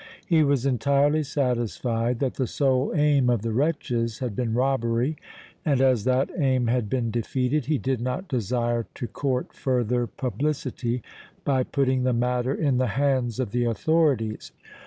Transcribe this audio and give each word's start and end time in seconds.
He 0.25 0.43
was 0.43 0.65
entirely 0.65 1.21
satisfied 1.21 2.17
that 2.21 2.33
the 2.33 2.47
sole 2.47 2.91
aim 2.95 3.29
of 3.29 3.43
the 3.43 3.51
wretches 3.51 4.17
had 4.17 4.35
been 4.35 4.55
robbery, 4.55 5.15
and, 5.63 5.79
as 5.79 6.05
that 6.05 6.31
aim 6.35 6.65
had 6.65 6.89
been 6.89 7.11
defeated, 7.11 7.67
he 7.67 7.77
did 7.77 8.01
not 8.01 8.27
desire 8.27 8.87
to 8.95 9.05
court 9.07 9.53
further 9.53 10.07
publicity 10.07 11.03
by 11.45 11.61
putting 11.61 12.01
the 12.01 12.13
matter 12.13 12.55
in 12.55 12.77
the 12.79 12.87
hands 12.97 13.39
of 13.39 13.51
the 13.51 13.65
authorities. 13.65 14.51